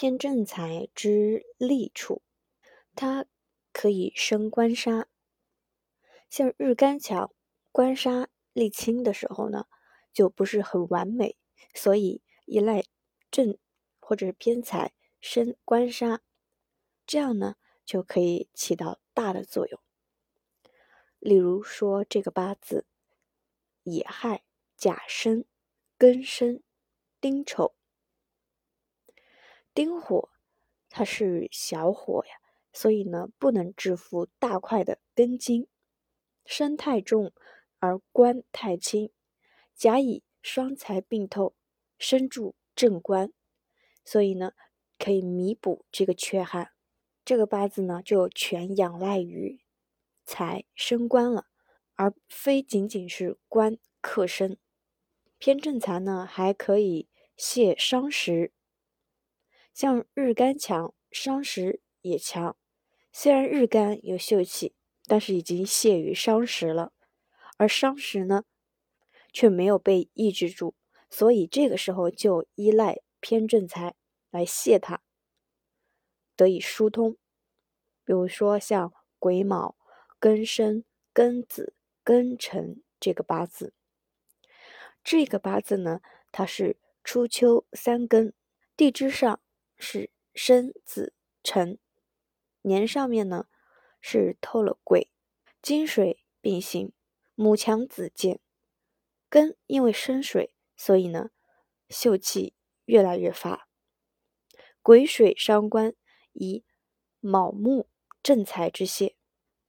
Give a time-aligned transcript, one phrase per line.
[0.00, 2.22] 偏正财之利处，
[2.94, 3.26] 它
[3.70, 5.06] 可以生官杀。
[6.30, 7.30] 像日干强，
[7.70, 9.66] 官杀利清的时候呢，
[10.10, 11.36] 就不是很完美，
[11.74, 12.82] 所以依赖
[13.30, 13.58] 正
[14.00, 16.22] 或者是偏财生官杀，
[17.06, 19.78] 这样呢就可以起到大的作用。
[21.18, 22.86] 例如说这个八字，
[23.82, 24.44] 乙亥、
[24.78, 25.44] 甲申、
[25.98, 26.62] 庚申、
[27.20, 27.74] 丁丑。
[29.80, 30.28] 丁火，
[30.90, 32.32] 它是小火呀，
[32.70, 35.68] 所以呢不能制服大块的根茎。
[36.44, 37.32] 身太重
[37.78, 39.10] 而官太轻，
[39.74, 41.54] 甲乙双财并透，
[41.96, 43.32] 身助正官，
[44.04, 44.52] 所以呢
[44.98, 46.72] 可以弥补这个缺憾。
[47.24, 49.62] 这个八字呢就全仰赖于
[50.26, 51.46] 财升官了，
[51.94, 54.58] 而非仅仅是官克身。
[55.38, 58.52] 偏正财呢还可以泄伤食。
[59.72, 62.56] 像日干强，伤食也强。
[63.12, 64.74] 虽然日干有秀气，
[65.06, 66.92] 但是已经泄于伤食了，
[67.56, 68.44] 而伤食呢，
[69.32, 70.74] 却没有被抑制住，
[71.08, 73.94] 所以这个时候就依赖偏正财
[74.30, 75.02] 来泄它，
[76.36, 77.16] 得以疏通。
[78.04, 79.76] 比如说像癸卯、
[80.20, 83.74] 庚申、庚子、庚辰这个八字，
[85.02, 88.32] 这个八字呢，它是初秋三更，
[88.76, 89.40] 地支上。
[89.80, 91.78] 是申子辰，
[92.62, 93.46] 年上面呢
[94.00, 95.10] 是透了癸，
[95.62, 96.92] 金水并行，
[97.34, 98.40] 母强子健，
[99.28, 101.30] 根因为生水，所以呢
[101.88, 103.68] 秀气越来越发。
[104.82, 105.94] 癸水伤官，
[106.32, 106.64] 以
[107.20, 107.88] 卯木
[108.22, 109.16] 正财之泄，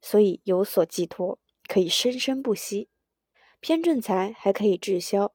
[0.00, 2.90] 所以有所寄托，可以生生不息。
[3.60, 5.34] 偏正财还可以滞销，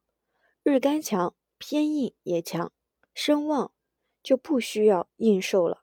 [0.62, 2.72] 日干强，偏硬也强，
[3.12, 3.72] 声望。
[4.22, 5.82] 就不需要应受了，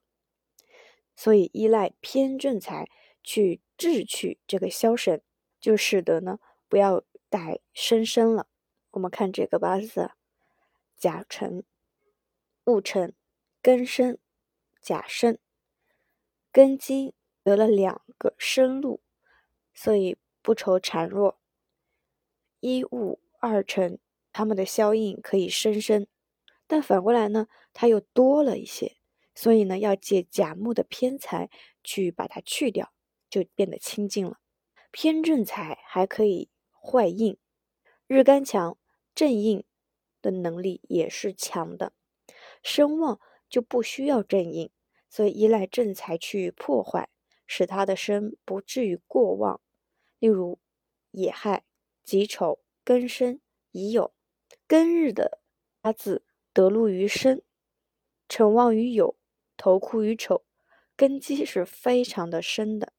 [1.15, 2.89] 所以依赖偏正财
[3.23, 5.21] 去制去这个消神，
[5.59, 8.47] 就使得呢不要带生生了。
[8.91, 10.11] 我们看这个八字：
[10.95, 11.63] 甲辰、
[12.63, 13.15] 戊辰、
[13.61, 14.19] 庚申、
[14.81, 15.39] 甲申，
[16.51, 19.01] 庚金得了两个生路，
[19.73, 21.39] 所以不愁孱弱。
[22.59, 23.99] 一戊二辰，
[24.31, 26.07] 他们的消印可以生生。
[26.67, 28.97] 但反过来呢，它又多了一些，
[29.33, 31.49] 所以呢，要借甲木的偏财
[31.83, 32.91] 去把它去掉，
[33.29, 34.39] 就变得清净了。
[34.91, 37.37] 偏正财还可以坏印，
[38.07, 38.77] 日干强，
[39.15, 39.63] 正印
[40.21, 41.93] 的能力也是强的，
[42.61, 44.69] 声旺就不需要正印，
[45.09, 47.09] 所以依赖正财去破坏，
[47.45, 49.61] 使他的身不至于过旺。
[50.19, 50.59] 例如
[51.11, 51.63] 乙亥、
[52.03, 53.39] 己丑、庚申、
[53.71, 54.11] 乙酉，
[54.67, 55.39] 庚日的
[55.79, 56.25] 八字。
[56.57, 57.43] 得禄于身，
[58.27, 59.13] 成旺于酉，
[59.57, 60.43] 头库于丑，
[60.95, 62.93] 根基是非常的深的，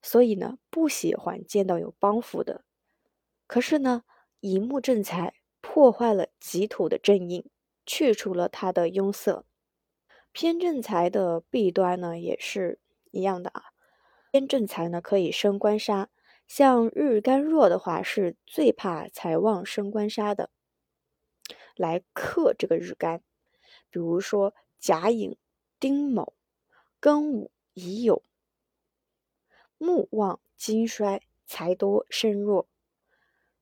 [0.00, 2.64] 所以呢，不喜欢见到有帮扶的。
[3.46, 4.04] 可是呢，
[4.40, 7.50] 乙木正财破坏了己土的正印，
[7.84, 9.44] 去除了它的庸色。
[10.32, 12.80] 偏正财的弊端呢，也是
[13.10, 13.64] 一样的啊。
[14.30, 16.08] 偏正财呢，可以生官杀，
[16.48, 20.48] 像日干弱的话，是最怕财旺生官杀的。
[21.74, 23.22] 来克这个日干，
[23.90, 25.36] 比如说甲寅、
[25.80, 26.34] 丁卯、
[27.00, 28.22] 庚午、乙酉，
[29.78, 32.68] 木旺金衰，财多身弱。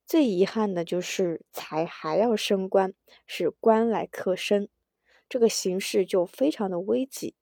[0.04, 2.92] 最遗憾的就是财还要升官，
[3.26, 4.68] 是官来克身，
[5.28, 7.34] 这个形势就非常的危急，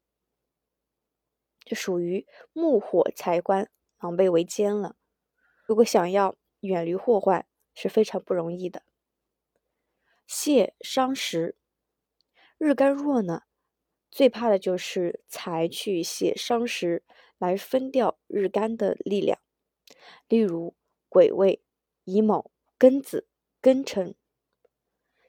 [1.64, 4.94] 就属于木火财官狼狈为奸了。
[5.64, 7.44] 如果想要远离祸患，
[7.74, 8.84] 是非常不容易的。
[10.32, 11.56] 泄伤食，
[12.56, 13.42] 日干弱呢，
[14.12, 17.02] 最怕的就是财去泄伤食，
[17.36, 19.40] 来分掉日干的力量。
[20.28, 20.76] 例如
[21.08, 21.60] 癸未、
[22.04, 23.26] 乙卯、庚子、
[23.60, 24.14] 庚辰，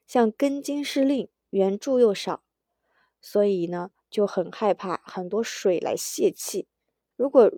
[0.06, 2.44] 像庚金失令，援助又少，
[3.20, 6.68] 所以呢就很害怕很多水来泄气。
[7.16, 7.52] 如果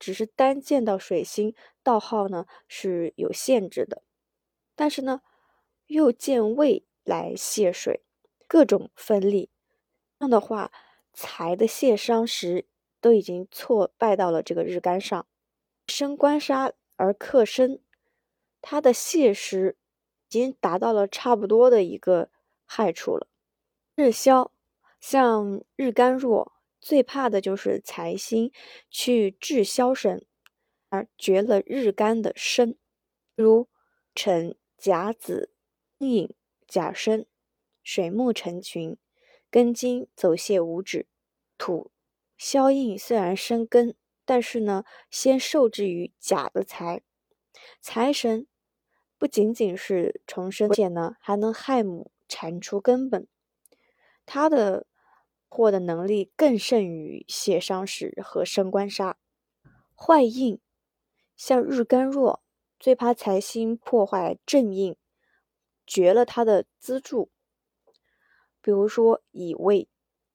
[0.00, 1.54] 只是单见到水星，
[1.84, 4.02] 道号呢是有限制的，
[4.74, 5.22] 但是呢。
[5.90, 8.04] 又见胃来泄水，
[8.46, 9.50] 各种分力，
[10.20, 10.70] 这样的话，
[11.12, 12.68] 财的泄伤时
[13.00, 15.26] 都已经挫败到了这个日干上，
[15.88, 17.82] 生官杀而克身，
[18.62, 19.76] 它的泄时
[20.28, 22.30] 已经达到了差不多的一个
[22.64, 23.26] 害处了。
[23.96, 24.52] 日消，
[25.00, 28.52] 像日干弱，最怕的就是财星
[28.88, 30.24] 去制消神，
[30.88, 32.78] 而绝了日干的身，
[33.34, 33.68] 如
[34.14, 35.50] 辰甲子。
[36.00, 36.34] 阴
[36.66, 37.26] 甲申，
[37.82, 38.96] 水木成群，
[39.50, 41.06] 根金走泄无止，
[41.58, 41.90] 土
[42.38, 43.94] 消印虽然生根，
[44.24, 47.02] 但是呢，先受制于甲的财。
[47.82, 48.46] 财神
[49.18, 53.28] 不仅仅是重生，而且呢，还能害母铲除根本。
[54.24, 54.86] 他的
[55.50, 59.18] 获的能力更胜于血伤时和升官杀。
[59.94, 60.58] 坏印
[61.36, 62.42] 像日干弱，
[62.78, 64.96] 最怕财星破坏正印，
[65.90, 67.32] 绝了他的资助。
[68.62, 69.88] 比如说乙未、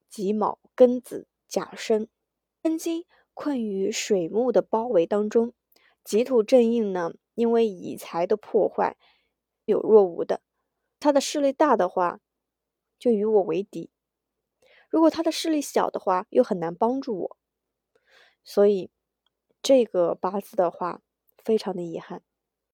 [0.10, 2.10] 己卯、庚子、甲申，
[2.62, 5.54] 庚金困于水木的包围当中。
[6.04, 8.98] 己土正印呢，因为乙财的破坏
[9.64, 10.42] 有若无的，
[11.00, 12.20] 他的势力大的话，
[13.00, 13.90] 就与我为敌；
[14.90, 17.38] 如果他的势力小的话，又很难帮助我。
[18.44, 18.92] 所以
[19.62, 21.02] 这个八字的话，
[21.38, 22.22] 非常的遗憾。